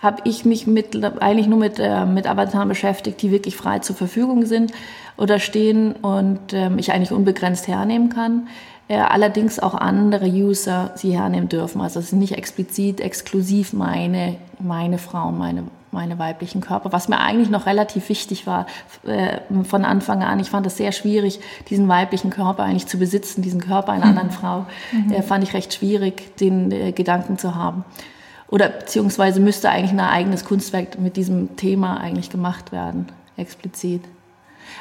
habe 0.00 0.22
ich 0.24 0.44
mich 0.44 0.68
mit, 0.68 1.04
eigentlich 1.20 1.48
nur 1.48 1.58
mit, 1.58 1.80
äh, 1.80 2.06
mit 2.06 2.28
Avataren 2.28 2.68
beschäftigt, 2.68 3.20
die 3.20 3.32
wirklich 3.32 3.56
frei 3.56 3.80
zur 3.80 3.96
Verfügung 3.96 4.46
sind 4.46 4.72
oder 5.18 5.38
stehen 5.38 5.92
und 5.92 6.52
ähm, 6.52 6.78
ich 6.78 6.92
eigentlich 6.92 7.12
unbegrenzt 7.12 7.68
hernehmen 7.68 8.08
kann. 8.08 8.48
Äh, 8.88 8.96
allerdings 8.96 9.58
auch 9.58 9.74
andere 9.74 10.26
User 10.26 10.92
sie 10.94 11.12
hernehmen 11.12 11.50
dürfen. 11.50 11.82
Also 11.82 12.00
es 12.00 12.10
sind 12.10 12.20
nicht 12.20 12.38
explizit, 12.38 13.00
exklusiv 13.00 13.74
meine, 13.74 14.36
meine 14.58 14.96
Frauen, 14.96 15.36
meine 15.36 15.64
meine 15.90 16.18
weiblichen 16.18 16.60
Körper, 16.60 16.92
was 16.92 17.08
mir 17.08 17.18
eigentlich 17.18 17.50
noch 17.50 17.66
relativ 17.66 18.08
wichtig 18.08 18.46
war 18.46 18.66
äh, 19.06 19.38
von 19.64 19.84
Anfang 19.84 20.22
an. 20.22 20.38
Ich 20.38 20.50
fand 20.50 20.66
es 20.66 20.76
sehr 20.76 20.92
schwierig, 20.92 21.40
diesen 21.70 21.88
weiblichen 21.88 22.30
Körper 22.30 22.64
eigentlich 22.64 22.86
zu 22.86 22.98
besitzen, 22.98 23.42
diesen 23.42 23.60
Körper 23.60 23.92
einer 23.92 24.04
anderen 24.04 24.30
Frau. 24.30 24.66
Mhm. 24.92 25.12
Äh, 25.12 25.22
fand 25.22 25.44
ich 25.44 25.54
recht 25.54 25.72
schwierig, 25.72 26.36
den 26.36 26.70
äh, 26.70 26.92
Gedanken 26.92 27.38
zu 27.38 27.54
haben. 27.54 27.84
Oder 28.48 28.68
beziehungsweise 28.68 29.40
müsste 29.40 29.70
eigentlich 29.70 29.92
ein 29.92 30.00
eigenes 30.00 30.44
Kunstwerk 30.44 30.98
mit 30.98 31.16
diesem 31.16 31.56
Thema 31.56 31.98
eigentlich 31.98 32.30
gemacht 32.30 32.72
werden, 32.72 33.06
explizit. 33.36 34.02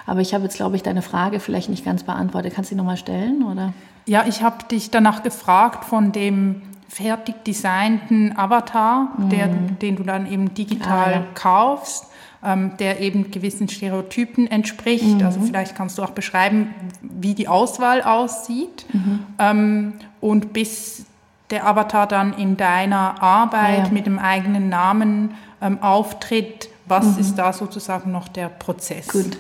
Aber 0.05 0.21
ich 0.21 0.33
habe 0.33 0.43
jetzt, 0.43 0.55
glaube 0.55 0.75
ich, 0.75 0.83
deine 0.83 1.01
Frage 1.01 1.39
vielleicht 1.39 1.69
nicht 1.69 1.85
ganz 1.85 2.03
beantwortet. 2.03 2.53
Kannst 2.55 2.71
du 2.71 2.75
sie 2.75 2.77
nochmal 2.77 2.97
stellen, 2.97 3.43
oder? 3.43 3.73
Ja, 4.05 4.25
ich 4.27 4.41
habe 4.41 4.63
dich 4.65 4.89
danach 4.89 5.23
gefragt 5.23 5.85
von 5.85 6.11
dem 6.11 6.61
fertig 6.87 7.43
designten 7.43 8.37
Avatar, 8.37 9.09
mhm. 9.17 9.29
der, 9.29 9.47
den 9.47 9.95
du 9.97 10.03
dann 10.03 10.31
eben 10.31 10.53
digital 10.53 11.07
ah, 11.07 11.11
ja. 11.11 11.23
kaufst, 11.33 12.05
ähm, 12.43 12.71
der 12.79 13.01
eben 13.01 13.31
gewissen 13.31 13.67
Stereotypen 13.67 14.47
entspricht. 14.47 15.19
Mhm. 15.19 15.25
Also 15.25 15.41
vielleicht 15.41 15.75
kannst 15.75 15.97
du 15.97 16.03
auch 16.03 16.11
beschreiben, 16.11 16.73
wie 17.01 17.33
die 17.33 17.47
Auswahl 17.47 18.01
aussieht. 18.01 18.85
Mhm. 18.93 19.19
Ähm, 19.39 19.93
und 20.21 20.53
bis 20.53 21.05
der 21.49 21.65
Avatar 21.65 22.07
dann 22.07 22.33
in 22.33 22.57
deiner 22.57 23.21
Arbeit 23.21 23.79
ah, 23.79 23.83
ja. 23.85 23.89
mit 23.91 24.05
dem 24.05 24.19
eigenen 24.19 24.69
Namen 24.69 25.31
ähm, 25.61 25.81
auftritt, 25.81 26.69
was 26.85 27.15
mhm. 27.15 27.19
ist 27.19 27.35
da 27.35 27.53
sozusagen 27.53 28.11
noch 28.11 28.27
der 28.27 28.49
Prozess? 28.49 29.07
Gut. 29.07 29.37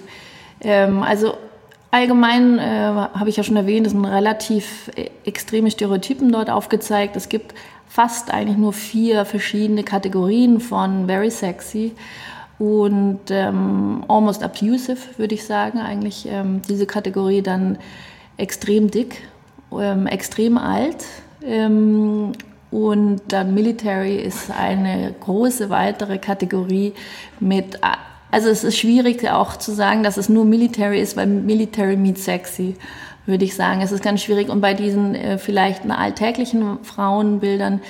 Ähm, 0.61 1.03
also 1.03 1.35
Allgemein 1.89 2.59
äh, 2.59 2.63
habe 2.63 3.29
ich 3.29 3.37
ja 3.37 3.43
schon 3.43 3.55
erwähnt, 3.55 3.87
es 3.87 3.93
sind 3.93 4.03
relativ 4.03 4.91
äh, 4.95 5.09
extreme 5.23 5.71
Stereotypen 5.71 6.31
dort 6.31 6.49
aufgezeigt. 6.49 7.15
Es 7.15 7.29
gibt 7.29 7.53
fast 7.87 8.33
eigentlich 8.33 8.57
nur 8.57 8.73
vier 8.73 9.23
verschiedene 9.23 9.83
Kategorien 9.83 10.59
von 10.59 11.07
very 11.07 11.31
sexy 11.31 11.93
und 12.59 13.21
ähm, 13.29 14.03
almost 14.09 14.43
abusive, 14.43 14.97
würde 15.17 15.35
ich 15.35 15.45
sagen. 15.45 15.79
Eigentlich 15.79 16.27
ähm, 16.29 16.61
diese 16.67 16.85
Kategorie 16.85 17.41
dann 17.41 17.77
extrem 18.35 18.91
dick, 18.91 19.23
ähm, 19.71 20.07
extrem 20.07 20.57
alt 20.57 21.05
ähm, 21.41 22.33
und 22.69 23.21
dann 23.29 23.53
Military 23.53 24.17
ist 24.17 24.51
eine 24.51 25.15
große 25.21 25.69
weitere 25.69 26.17
Kategorie 26.17 26.93
mit 27.39 27.79
also 28.31 28.49
es 28.49 28.63
ist 28.63 28.77
schwierig 28.77 29.27
auch 29.29 29.57
zu 29.57 29.73
sagen, 29.73 30.03
dass 30.03 30.17
es 30.17 30.29
nur 30.29 30.45
Military 30.45 30.99
ist, 30.99 31.15
weil 31.15 31.27
Military 31.27 31.95
meets 31.95 32.25
sexy, 32.25 32.75
würde 33.25 33.45
ich 33.45 33.55
sagen. 33.55 33.81
Es 33.81 33.91
ist 33.91 34.03
ganz 34.03 34.21
schwierig. 34.21 34.49
Und 34.49 34.61
bei 34.61 34.73
diesen 34.73 35.15
äh, 35.15 35.37
vielleicht 35.37 35.89
alltäglichen 35.89 36.83
Frauenbildern, 36.83 37.81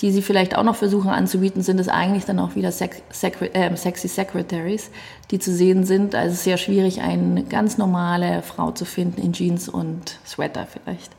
die 0.00 0.10
sie 0.10 0.22
vielleicht 0.22 0.56
auch 0.56 0.64
noch 0.64 0.76
versuchen 0.76 1.10
anzubieten, 1.10 1.62
sind 1.62 1.78
es 1.78 1.88
eigentlich 1.88 2.24
dann 2.24 2.38
auch 2.38 2.56
wieder 2.56 2.72
Sex, 2.72 3.02
äh, 3.22 3.76
sexy 3.76 4.08
Secretaries, 4.08 4.90
die 5.30 5.38
zu 5.38 5.52
sehen 5.52 5.84
sind. 5.84 6.14
Also 6.14 6.32
es 6.32 6.38
ist 6.38 6.44
sehr 6.44 6.56
schwierig, 6.56 7.02
eine 7.02 7.44
ganz 7.44 7.78
normale 7.78 8.42
Frau 8.42 8.72
zu 8.72 8.84
finden 8.84 9.20
in 9.20 9.32
Jeans 9.32 9.68
und 9.68 10.18
Sweater 10.26 10.66
vielleicht. 10.66 11.12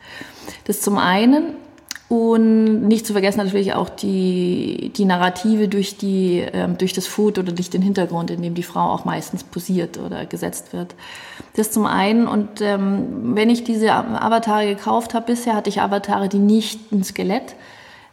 Das 0.65 0.81
zum 0.81 0.97
einen. 0.97 1.55
Und 2.09 2.87
nicht 2.87 3.07
zu 3.07 3.13
vergessen 3.13 3.39
natürlich 3.39 3.73
auch 3.73 3.89
die, 3.89 4.91
die 4.95 5.05
Narrative 5.05 5.67
durch, 5.67 5.97
die, 5.97 6.39
ähm, 6.53 6.77
durch 6.77 6.93
das 6.93 7.07
Food 7.07 7.39
oder 7.39 7.53
durch 7.53 7.69
den 7.69 7.81
Hintergrund, 7.81 8.29
in 8.29 8.41
dem 8.41 8.53
die 8.53 8.63
Frau 8.63 8.91
auch 8.91 9.05
meistens 9.05 9.43
posiert 9.43 9.97
oder 9.97 10.25
gesetzt 10.25 10.73
wird. 10.73 10.95
Das 11.55 11.71
zum 11.71 11.85
einen. 11.85 12.27
Und 12.27 12.61
ähm, 12.61 13.35
wenn 13.35 13.49
ich 13.49 13.63
diese 13.63 13.93
Avatare 13.93 14.67
gekauft 14.67 15.13
habe, 15.13 15.27
bisher 15.27 15.55
hatte 15.55 15.69
ich 15.69 15.81
Avatare, 15.81 16.29
die 16.29 16.39
nicht 16.39 16.91
ein 16.91 17.03
Skelett 17.03 17.55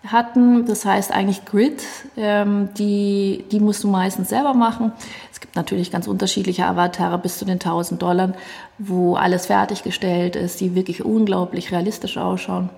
hatten. 0.06 0.64
Das 0.66 0.85
heißt 0.85 1.12
eigentlich 1.12 1.44
Grid, 1.44 1.82
ähm, 2.16 2.70
die, 2.78 3.44
die 3.50 3.61
musst 3.61 3.85
du 3.85 3.88
meistens 3.88 4.30
selber 4.30 4.54
machen. 4.54 4.92
Es 5.32 5.40
gibt 5.40 5.56
natürlich 5.56 5.90
ganz 5.90 6.06
unterschiedliche 6.06 6.64
Avatare 6.66 7.18
bis 7.18 7.38
zu 7.38 7.44
den 7.44 7.54
1000 7.54 8.00
Dollar, 8.00 8.32
wo 8.78 9.16
alles 9.16 9.47
fertiggestellt 9.47 10.37
ist, 10.37 10.61
die 10.61 10.75
wirklich 10.75 11.04
unglaublich 11.04 11.73
realistisch 11.73 12.16
ausschauen. 12.16 12.70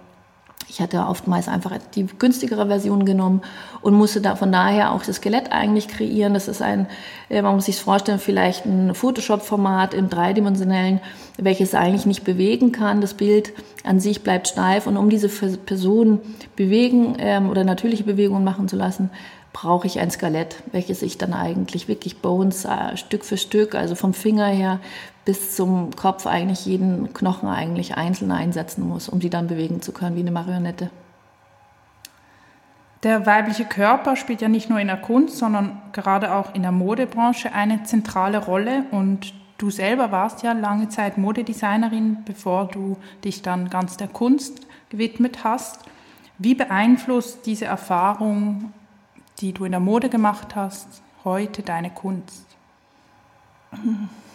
Ich 0.73 0.81
hatte 0.81 1.07
oftmals 1.07 1.49
einfach 1.49 1.77
die 1.95 2.07
günstigere 2.07 2.67
Version 2.67 3.05
genommen 3.05 3.43
und 3.83 3.93
musste 3.93 4.23
da 4.23 4.37
von 4.37 4.51
daher 4.51 4.93
auch 4.93 5.03
das 5.03 5.17
Skelett 5.17 5.53
eigentlich 5.53 5.87
kreieren. 5.87 6.33
Das 6.33 6.49
ist 6.49 6.63
ein, 6.63 6.87
äh, 7.29 7.43
man 7.43 7.57
muss 7.57 7.67
sich 7.67 7.77
vorstellen, 7.77 8.19
vielleicht 8.19 8.65
ein 8.65 8.95
Photoshop-Format 8.95 9.93
im 9.93 10.09
dreidimensionellen, 10.09 11.03
welches 11.37 11.75
eigentlich 11.75 12.07
nicht 12.07 12.25
bewegen 12.25 12.73
kann. 12.73 13.03
Das 13.03 13.13
Bild 13.13 13.53
an 13.85 14.01
sich 14.01 14.23
bleibt 14.23 14.49
steif 14.49 14.87
und 14.87 14.97
um 14.97 15.11
diese 15.11 15.29
Person 15.29 16.21
bewegen 16.57 17.17
ähm, 17.19 17.51
oder 17.51 17.65
natürliche 17.65 18.05
Bewegungen 18.05 18.43
machen 18.43 18.67
zu 18.67 18.77
lassen, 18.77 19.11
brauche 19.53 19.87
ich 19.87 20.01
ein 20.01 20.11
Skelett, 20.11 20.57
welches 20.73 21.03
ich 21.03 21.19
dann 21.19 21.35
eigentlich 21.35 21.87
wirklich 21.87 22.23
Bones 22.23 22.65
äh, 22.65 22.97
Stück 22.97 23.27
für 23.27 23.37
Stück, 23.37 23.75
also 23.75 23.95
vom 23.95 24.15
Finger 24.15 24.47
her 24.47 24.81
bis 25.25 25.55
zum 25.55 25.95
Kopf 25.95 26.27
eigentlich 26.27 26.67
jeden 26.67 27.13
Knochen 27.13 27.49
eigentlich 27.49 27.97
einzeln 27.97 28.33
einsetzen 28.33 28.87
muss, 28.87 29.09
um 29.09 29.21
die 29.21 29.31
dann 29.31 29.47
bewegen 29.47 29.83
zu 29.83 29.93
können 29.93 30.17
wie 30.17 30.21
eine 30.21 30.31
Marionette. 30.31 30.91
Der 33.03 33.27
weibliche 33.27 33.65
Körper 33.65 34.17
spielt 34.17 34.41
ja 34.41 34.49
nicht 34.49 34.71
nur 34.71 34.79
in 34.79 34.87
der 34.87 34.97
Kunst, 34.97 35.39
sondern 35.39 35.81
gerade 35.93 36.35
auch 36.35 36.55
in 36.55 36.63
der 36.63 36.73
Modebranche 36.73 37.53
eine 37.53 37.83
zentrale 37.85 38.39
Rolle 38.39 38.85
und 38.91 39.35
du 39.59 39.71
selber 39.71 40.13
warst 40.13 40.43
ja 40.43 40.53
lange 40.53 40.89
Zeit 40.89 41.19
Modedesignerin, 41.19 42.19
bevor 42.25 42.69
du 42.69 42.97
dich 43.25 43.43
dann 43.43 43.71
ganz 43.71 43.97
der 43.97 44.09
Kunst 44.09 44.67
gewidmet 44.91 45.45
hast. 45.45 45.81
Wie 46.39 46.55
beeinflusst 46.55 47.47
diese 47.47 47.65
Erfahrung 47.65 48.73
die 49.43 49.53
du 49.53 49.65
in 49.65 49.73
der 49.73 49.81
Mode 49.81 50.09
gemacht 50.09 50.55
hast, 50.55 51.03
heute 51.25 51.63
deine 51.63 51.91
Kunst? 51.91 52.47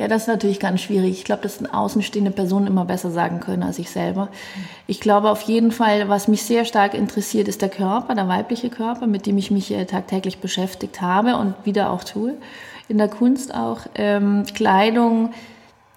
Ja, 0.00 0.08
das 0.08 0.22
ist 0.22 0.28
natürlich 0.28 0.60
ganz 0.60 0.80
schwierig. 0.80 1.10
Ich 1.10 1.24
glaube, 1.24 1.42
dass 1.42 1.62
außenstehende 1.62 2.30
Personen 2.30 2.66
immer 2.66 2.86
besser 2.86 3.10
sagen 3.10 3.38
können 3.38 3.62
als 3.62 3.78
ich 3.78 3.90
selber. 3.90 4.28
Ich 4.86 4.98
glaube 4.98 5.28
auf 5.28 5.42
jeden 5.42 5.72
Fall, 5.72 6.08
was 6.08 6.26
mich 6.26 6.42
sehr 6.42 6.64
stark 6.64 6.94
interessiert, 6.94 7.48
ist 7.48 7.60
der 7.60 7.68
Körper, 7.68 8.14
der 8.14 8.26
weibliche 8.26 8.70
Körper, 8.70 9.06
mit 9.06 9.26
dem 9.26 9.36
ich 9.36 9.50
mich 9.50 9.70
äh, 9.70 9.84
tagtäglich 9.84 10.38
beschäftigt 10.38 11.02
habe 11.02 11.36
und 11.36 11.52
wieder 11.64 11.90
auch 11.90 12.02
tue. 12.02 12.32
In 12.88 12.96
der 12.96 13.08
Kunst 13.08 13.54
auch. 13.54 13.80
Ähm, 13.94 14.44
Kleidung, 14.54 15.34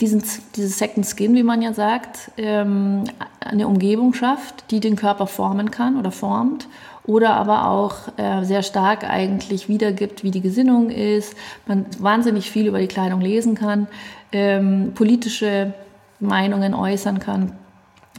diesen, 0.01 0.21
dieses 0.57 0.77
Second 0.77 1.05
Skin, 1.05 1.33
wie 1.33 1.43
man 1.43 1.61
ja 1.61 1.71
sagt, 1.71 2.31
ähm, 2.35 3.05
eine 3.39 3.69
Umgebung 3.69 4.13
schafft, 4.13 4.69
die 4.69 4.81
den 4.81 4.97
Körper 4.97 5.27
formen 5.27 5.71
kann 5.71 5.97
oder 5.97 6.11
formt 6.11 6.67
oder 7.05 7.35
aber 7.35 7.67
auch 7.67 7.95
äh, 8.17 8.43
sehr 8.43 8.63
stark 8.63 9.03
eigentlich 9.03 9.67
wiedergibt, 9.67 10.23
wie 10.23 10.31
die 10.31 10.41
Gesinnung 10.41 10.89
ist, 10.89 11.35
man 11.65 11.85
wahnsinnig 11.99 12.49
viel 12.49 12.67
über 12.67 12.79
die 12.79 12.87
Kleidung 12.87 13.21
lesen 13.21 13.55
kann, 13.55 13.87
ähm, 14.31 14.93
politische 14.95 15.73
Meinungen 16.19 16.73
äußern 16.73 17.19
kann, 17.19 17.53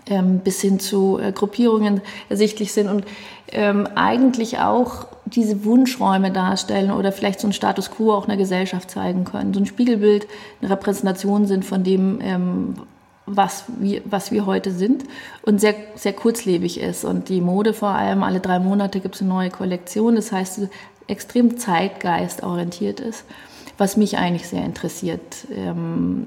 ähm, 0.07 0.41
bis 0.41 0.61
hin 0.61 0.79
zu 0.81 1.19
äh, 1.19 1.33
Gruppierungen 1.33 2.03
ersichtlich 2.29 2.73
sind 2.73 2.89
und 2.89 3.05
ähm, 3.49 3.89
eigentlich 3.95 4.59
auch 4.59 5.07
diese 5.25 5.65
Wunschräume 5.65 6.31
darstellen 6.31 6.91
oder 6.91 7.13
vielleicht 7.13 7.41
so 7.41 7.49
ein 7.49 7.53
Status 7.53 7.91
quo 7.91 8.13
auch 8.13 8.29
einer 8.29 8.37
Gesellschaft 8.37 8.91
zeigen 8.91 9.25
können. 9.25 9.55
So 9.55 9.61
ein 9.61 9.67
Spiegelbild, 9.67 10.27
eine 10.61 10.71
Repräsentation 10.71 11.47
sind 11.47 11.65
von 11.65 11.83
dem, 11.83 12.19
ähm, 12.21 12.75
was 13.27 13.65
wir, 13.79 14.03
was 14.05 14.31
wir 14.31 14.47
heute 14.47 14.71
sind 14.71 15.05
und 15.43 15.61
sehr, 15.61 15.75
sehr 15.95 16.13
kurzlebig 16.13 16.79
ist. 16.81 17.05
Und 17.05 17.29
die 17.29 17.41
Mode 17.41 17.73
vor 17.73 17.91
allem, 17.91 18.23
alle 18.23 18.41
drei 18.41 18.59
Monate 18.59 19.01
gibt 19.01 19.15
es 19.15 19.23
eine 19.23 19.31
neue 19.31 19.51
Kollektion. 19.51 20.17
Das 20.17 20.33
heißt, 20.33 20.69
extrem 21.07 21.59
zeitgeistorientiert 21.59 23.01
ist, 23.01 23.25
was 23.79 23.97
mich 23.97 24.19
eigentlich 24.19 24.49
sehr 24.49 24.65
interessiert. 24.65 25.47
Ähm, 25.55 26.25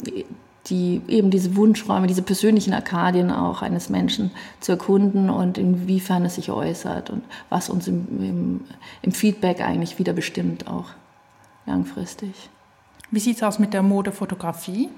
die 0.69 1.01
eben 1.07 1.31
diese 1.31 1.55
Wunschräume, 1.55 2.07
diese 2.07 2.21
persönlichen 2.21 2.73
Arkadien 2.73 3.31
auch 3.31 3.61
eines 3.61 3.89
Menschen 3.89 4.31
zu 4.59 4.73
erkunden 4.73 5.29
und 5.29 5.57
inwiefern 5.57 6.25
es 6.25 6.35
sich 6.35 6.51
äußert 6.51 7.09
und 7.09 7.23
was 7.49 7.69
uns 7.69 7.87
im, 7.87 8.05
im, 8.19 8.61
im 9.01 9.11
Feedback 9.11 9.61
eigentlich 9.61 9.97
wieder 9.97 10.13
bestimmt 10.13 10.67
auch 10.67 10.89
langfristig. 11.65 12.49
Wie 13.11 13.19
sieht 13.19 13.37
es 13.37 13.43
aus 13.43 13.59
mit 13.59 13.73
der 13.73 13.83
Modefotografie? 13.83 14.89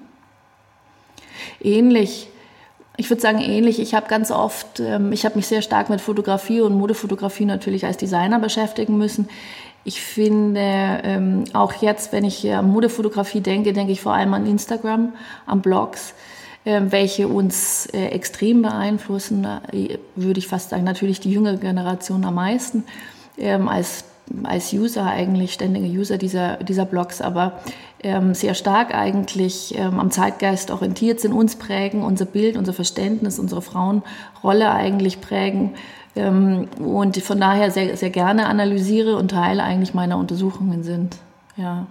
Ähnlich. 1.62 2.28
Ich 2.98 3.10
würde 3.10 3.22
sagen 3.22 3.40
ähnlich. 3.40 3.80
Ich 3.80 3.94
habe 3.94 4.08
ganz 4.08 4.30
oft, 4.30 4.80
ähm, 4.80 5.12
ich 5.14 5.26
habe 5.26 5.36
mich 5.36 5.48
sehr 5.48 5.62
stark 5.62 5.90
mit 5.90 6.02
Fotografie 6.02 6.62
und 6.62 6.74
Modefotografie 6.78 7.46
natürlich 7.46 7.86
als 7.86 7.98
Designer 7.98 8.40
beschäftigen 8.40 8.98
müssen. 8.98 9.30
Ich 9.86 10.02
finde, 10.02 10.60
ähm, 11.04 11.46
auch 11.54 11.74
jetzt, 11.82 12.12
wenn 12.12 12.26
ich 12.26 12.52
an 12.52 12.70
Modefotografie 12.70 13.40
denke, 13.40 13.72
denke 13.72 13.94
ich 13.94 14.02
vor 14.02 14.14
allem 14.14 14.34
an 14.34 14.46
Instagram, 14.46 15.14
an 15.46 15.62
Blogs, 15.62 16.14
äh, 16.66 16.82
welche 16.90 17.30
uns 17.30 17.86
äh, 17.94 18.08
extrem 18.08 18.62
beeinflussen. 18.62 19.48
Äh, 19.72 20.00
würde 20.16 20.40
ich 20.40 20.48
fast 20.48 20.72
sagen, 20.72 20.84
natürlich 20.84 21.22
die 21.22 21.32
jüngere 21.32 21.56
Generation 21.58 22.26
am 22.26 22.36
meisten. 22.36 22.84
Ähm, 23.38 23.70
als 23.70 24.04
als 24.44 24.74
User 24.74 25.06
eigentlich, 25.06 25.54
ständige 25.54 25.88
User 25.88 26.18
dieser, 26.18 26.58
dieser 26.58 26.86
Blogs, 26.86 27.22
aber 27.22 27.54
ähm, 27.54 27.89
sehr 28.32 28.54
stark 28.54 28.96
eigentlich 28.96 29.78
ähm, 29.78 30.00
am 30.00 30.10
Zeitgeist 30.10 30.72
orientiert 30.72 31.20
sind, 31.20 31.34
uns 31.34 31.58
prägen, 31.58 32.02
unser 32.02 32.26
Bild, 32.26 32.56
unser 32.56 32.72
Verständnis, 32.72 33.40
unsere 33.40 33.62
Frauenrolle 33.62 34.72
eigentlich 34.72 35.20
prägen 35.20 35.76
ähm, 36.16 36.68
und 36.80 37.18
von 37.18 37.40
daher 37.40 37.72
sehr, 37.72 37.98
sehr 37.98 38.10
gerne 38.10 38.48
analysiere 38.48 39.18
und 39.18 39.32
Teil 39.32 39.60
eigentlich 39.60 39.94
meiner 39.94 40.18
Untersuchungen 40.18 40.84
sind. 40.84 41.18
Ja. 41.58 41.88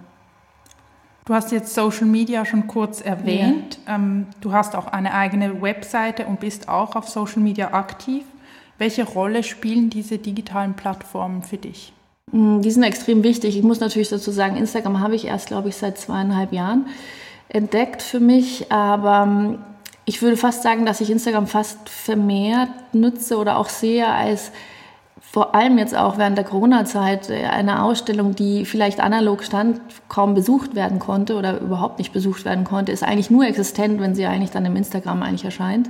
Du 1.25 1.35
hast 1.35 1.51
jetzt 1.51 1.75
Social 1.75 2.07
Media 2.07 2.43
schon 2.43 2.65
kurz 2.65 3.01
erwähnt. 3.01 3.77
Ja. 3.85 3.95
Ähm, 3.95 4.27
du 4.41 4.51
hast 4.51 4.75
auch 4.75 4.87
eine 4.87 5.13
eigene 5.13 5.61
Webseite 5.61 6.25
und 6.25 6.39
bist 6.39 6.67
auch 6.69 6.95
auf 6.95 7.07
Social 7.07 7.41
Media 7.41 7.73
aktiv. 7.73 8.23
Welche 8.79 9.03
Rolle 9.03 9.43
spielen 9.43 9.89
diese 9.89 10.17
digitalen 10.17 10.73
Plattformen 10.73 11.43
für 11.43 11.57
dich? 11.57 11.93
Mm, 12.31 12.61
die 12.61 12.71
sind 12.71 12.83
extrem 12.83 13.23
wichtig. 13.23 13.57
Ich 13.57 13.63
muss 13.63 13.79
natürlich 13.79 14.09
dazu 14.09 14.31
sagen, 14.31 14.57
Instagram 14.57 14.99
habe 14.99 15.15
ich 15.15 15.25
erst, 15.25 15.47
glaube 15.47 15.69
ich, 15.69 15.75
seit 15.75 15.97
zweieinhalb 15.97 16.53
Jahren 16.53 16.87
entdeckt 17.49 18.01
für 18.01 18.19
mich. 18.19 18.71
Aber 18.71 19.25
mm, 19.25 19.59
ich 20.05 20.21
würde 20.21 20.37
fast 20.37 20.63
sagen, 20.63 20.85
dass 20.85 21.01
ich 21.01 21.09
Instagram 21.09 21.47
fast 21.47 21.89
vermehrt 21.89 22.69
nutze 22.93 23.37
oder 23.37 23.57
auch 23.57 23.69
sehe 23.69 24.07
als 24.07 24.51
vor 25.31 25.53
allem 25.53 25.77
jetzt 25.77 25.95
auch 25.95 26.17
während 26.17 26.37
der 26.37 26.45
Corona-Zeit 26.45 27.29
äh, 27.29 27.45
eine 27.45 27.83
Ausstellung, 27.83 28.35
die 28.35 28.65
vielleicht 28.65 28.99
analog 28.99 29.43
stand, 29.43 29.79
kaum 30.07 30.33
besucht 30.33 30.75
werden 30.75 30.97
konnte 30.97 31.35
oder 31.35 31.59
überhaupt 31.59 31.99
nicht 31.99 32.13
besucht 32.13 32.45
werden 32.45 32.63
konnte, 32.63 32.91
ist 32.91 33.03
eigentlich 33.03 33.29
nur 33.29 33.45
existent, 33.45 34.01
wenn 34.01 34.15
sie 34.15 34.25
eigentlich 34.25 34.51
dann 34.51 34.65
im 34.65 34.75
Instagram 34.75 35.21
eigentlich 35.21 35.45
erscheint. 35.45 35.89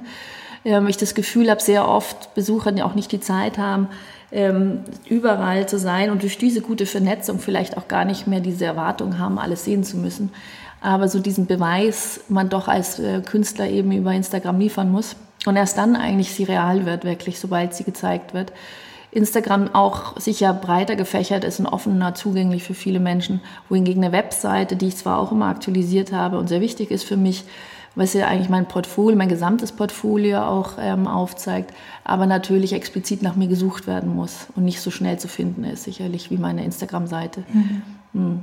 Ähm, 0.65 0.87
ich 0.87 0.97
das 0.97 1.15
Gefühl 1.15 1.49
habe, 1.49 1.61
sehr 1.61 1.87
oft 1.87 2.35
Besucher, 2.35 2.73
die 2.73 2.83
auch 2.83 2.95
nicht 2.95 3.11
die 3.13 3.21
Zeit 3.21 3.57
haben, 3.57 3.87
ähm, 4.31 4.81
überall 5.07 5.67
zu 5.67 5.79
sein 5.79 6.11
und 6.11 6.21
durch 6.21 6.37
diese 6.37 6.61
gute 6.61 6.85
Vernetzung 6.85 7.39
vielleicht 7.39 7.77
auch 7.77 7.87
gar 7.87 8.05
nicht 8.05 8.27
mehr 8.27 8.39
diese 8.39 8.65
Erwartung 8.65 9.17
haben, 9.17 9.39
alles 9.39 9.65
sehen 9.65 9.83
zu 9.83 9.97
müssen. 9.97 10.31
Aber 10.81 11.09
so 11.09 11.19
diesen 11.19 11.45
Beweis 11.45 12.21
man 12.29 12.49
doch 12.49 12.67
als 12.67 12.99
äh, 12.99 13.21
Künstler 13.21 13.67
eben 13.67 13.91
über 13.91 14.13
Instagram 14.13 14.59
liefern 14.59 14.91
muss 14.91 15.15
und 15.45 15.55
erst 15.55 15.77
dann 15.77 15.95
eigentlich 15.95 16.31
sie 16.31 16.43
real 16.43 16.85
wird, 16.85 17.03
wirklich, 17.03 17.39
sobald 17.39 17.73
sie 17.73 17.83
gezeigt 17.83 18.33
wird. 18.33 18.53
Instagram 19.11 19.73
auch 19.73 20.19
sicher 20.19 20.53
breiter 20.53 20.95
gefächert 20.95 21.43
ist 21.43 21.59
und 21.59 21.65
offener 21.65 22.13
zugänglich 22.13 22.63
für 22.63 22.75
viele 22.75 22.99
Menschen, 22.99 23.41
wohingegen 23.67 24.03
eine 24.03 24.13
Webseite, 24.13 24.75
die 24.75 24.89
ich 24.89 24.97
zwar 24.97 25.17
auch 25.17 25.31
immer 25.31 25.47
aktualisiert 25.47 26.11
habe 26.11 26.37
und 26.37 26.47
sehr 26.47 26.61
wichtig 26.61 26.91
ist 26.91 27.03
für 27.03 27.17
mich, 27.17 27.45
was 27.95 28.13
ja 28.13 28.27
eigentlich 28.27 28.49
mein 28.49 28.67
Portfolio, 28.67 29.17
mein 29.17 29.29
gesamtes 29.29 29.71
Portfolio 29.71 30.41
auch 30.41 30.73
ähm, 30.79 31.07
aufzeigt, 31.07 31.73
aber 32.03 32.25
natürlich 32.25 32.73
explizit 32.73 33.21
nach 33.21 33.35
mir 33.35 33.47
gesucht 33.47 33.87
werden 33.87 34.15
muss 34.15 34.47
und 34.55 34.65
nicht 34.65 34.81
so 34.81 34.91
schnell 34.91 35.19
zu 35.19 35.27
finden 35.27 35.63
ist, 35.63 35.83
sicherlich 35.83 36.31
wie 36.31 36.37
meine 36.37 36.63
Instagram-Seite. 36.63 37.43
Mhm. 37.51 37.81
Mhm. 38.13 38.39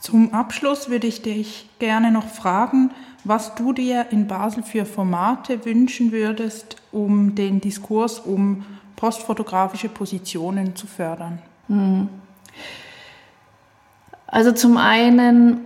Zum 0.00 0.34
Abschluss 0.34 0.88
würde 0.88 1.06
ich 1.06 1.22
dich 1.22 1.68
gerne 1.78 2.10
noch 2.10 2.26
fragen, 2.26 2.90
was 3.24 3.54
du 3.54 3.72
dir 3.72 4.06
in 4.10 4.26
Basel 4.26 4.64
für 4.64 4.84
Formate 4.84 5.64
wünschen 5.64 6.10
würdest, 6.10 6.76
um 6.90 7.34
den 7.34 7.60
Diskurs 7.60 8.18
um 8.18 8.64
postfotografische 8.96 9.88
Positionen 9.88 10.74
zu 10.74 10.86
fördern. 10.86 11.38
Mhm. 11.68 12.08
Also 14.26 14.52
zum 14.52 14.76
einen 14.76 15.60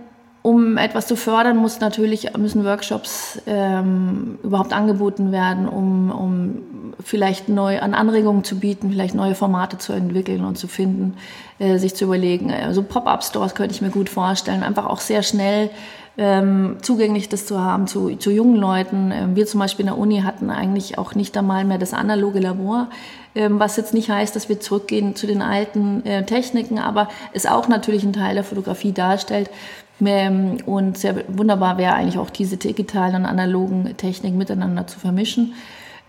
um 0.47 0.77
etwas 0.77 1.07
zu 1.07 1.17
fördern, 1.17 1.57
muss 1.57 1.81
natürlich, 1.81 2.37
müssen 2.37 2.63
Workshops 2.63 3.41
ähm, 3.47 4.39
überhaupt 4.43 4.71
angeboten 4.71 5.33
werden, 5.33 5.67
um, 5.67 6.09
um 6.09 6.93
vielleicht 7.03 7.49
neu 7.49 7.81
an 7.81 7.93
Anregungen 7.93 8.45
zu 8.45 8.57
bieten, 8.57 8.89
vielleicht 8.89 9.13
neue 9.13 9.35
Formate 9.35 9.77
zu 9.77 9.91
entwickeln 9.91 10.45
und 10.45 10.57
zu 10.57 10.69
finden, 10.69 11.17
äh, 11.59 11.77
sich 11.79 11.95
zu 11.95 12.05
überlegen. 12.05 12.49
Also 12.49 12.81
Pop-up-Stores 12.81 13.55
könnte 13.55 13.75
ich 13.75 13.81
mir 13.81 13.89
gut 13.89 14.07
vorstellen, 14.07 14.63
einfach 14.63 14.85
auch 14.85 15.01
sehr 15.01 15.21
schnell 15.21 15.69
ähm, 16.17 16.77
zugänglich 16.81 17.29
das 17.29 17.45
zu 17.45 17.61
haben 17.61 17.85
zu, 17.85 18.15
zu 18.15 18.31
jungen 18.31 18.55
Leuten. 18.55 19.11
Ähm, 19.11 19.35
wir 19.35 19.45
zum 19.47 19.59
Beispiel 19.59 19.83
in 19.83 19.91
der 19.91 19.97
Uni 19.97 20.21
hatten 20.21 20.49
eigentlich 20.49 20.97
auch 20.97 21.13
nicht 21.13 21.37
einmal 21.37 21.65
mehr 21.65 21.77
das 21.77 21.93
analoge 21.93 22.39
Labor, 22.39 22.89
ähm, 23.35 23.59
was 23.59 23.77
jetzt 23.77 23.93
nicht 23.93 24.09
heißt, 24.09 24.35
dass 24.35 24.49
wir 24.49 24.59
zurückgehen 24.59 25.15
zu 25.15 25.27
den 25.27 25.41
alten 25.41 26.05
äh, 26.05 26.25
Techniken, 26.25 26.79
aber 26.79 27.09
es 27.33 27.45
auch 27.45 27.67
natürlich 27.67 28.03
ein 28.03 28.13
Teil 28.13 28.33
der 28.33 28.43
Fotografie 28.43 28.93
darstellt. 28.93 29.49
Ähm, 30.05 30.57
und 30.65 30.97
sehr 30.97 31.23
wunderbar 31.27 31.77
wäre 31.77 31.93
eigentlich 31.93 32.17
auch 32.17 32.29
diese 32.29 32.57
digitalen 32.57 33.15
und 33.15 33.25
analogen 33.25 33.95
Techniken 33.97 34.37
miteinander 34.37 34.87
zu 34.87 34.99
vermischen. 34.99 35.53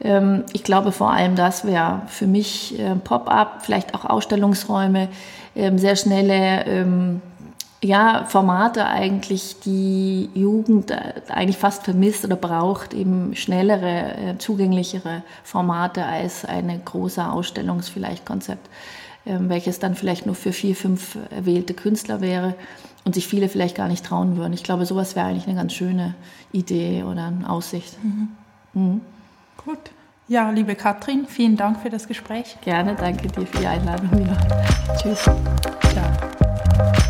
Ähm, 0.01 0.45
ich 0.53 0.63
glaube 0.63 0.93
vor 0.93 1.13
allem, 1.13 1.37
das 1.37 1.65
wäre 1.65 2.03
für 2.07 2.27
mich 2.27 2.79
äh, 2.79 2.95
Pop-up, 2.97 3.63
vielleicht 3.63 3.95
auch 3.95 4.05
Ausstellungsräume, 4.05 5.09
ähm, 5.57 5.79
sehr 5.79 5.97
schnelle 5.97 7.21
ja, 7.83 8.25
Formate 8.27 8.87
eigentlich, 8.87 9.61
die 9.61 10.31
Jugend 10.35 10.91
äh, 10.91 11.13
eigentlich 11.29 11.59
fast 11.59 11.85
vermisst 11.85 12.25
oder 12.25 12.37
braucht, 12.37 12.93
eben 12.93 13.37
schnellere, 13.37 14.17
äh, 14.17 14.39
zugänglichere 14.39 15.23
Formate 15.45 16.05
als 16.05 16.45
eine 16.45 16.79
große 16.79 17.25
Ausstellungs 17.25 17.89
vielleicht 17.89 18.27
Konzept, 18.27 18.69
welches 19.25 19.79
dann 19.79 19.95
vielleicht 19.95 20.27
nur 20.27 20.35
für 20.35 20.53
vier, 20.53 20.75
fünf 20.75 21.19
erwählte 21.31 21.75
Künstler 21.75 22.21
wäre 22.21 22.55
und 23.05 23.15
sich 23.15 23.27
viele 23.27 23.49
vielleicht 23.49 23.77
gar 23.77 23.89
nicht 23.89 24.05
trauen 24.05 24.37
würden. 24.37 24.53
Ich 24.53 24.65
glaube, 24.65 24.87
sowas 24.87 25.17
wäre 25.17 25.27
eigentlich 25.27 25.47
eine 25.47 25.57
ganz 25.57 25.73
schöne 25.73 26.15
Idee 26.53 27.03
oder 27.03 27.27
eine 27.27 27.49
Aussicht. 27.49 27.97
Mhm. 28.03 28.29
Mhm. 28.75 29.01
Gut. 29.65 29.79
Ja, 30.29 30.51
liebe 30.51 30.75
Katrin, 30.75 31.27
vielen 31.27 31.57
Dank 31.57 31.81
für 31.81 31.89
das 31.89 32.07
Gespräch. 32.07 32.59
Gerne, 32.63 32.95
danke 32.95 33.29
dir 33.29 33.47
für 33.47 33.59
die 33.61 33.67
Einladung. 33.67 34.11
Ja. 34.27 34.95
Tschüss. 34.97 35.23
Ciao. 35.23 37.09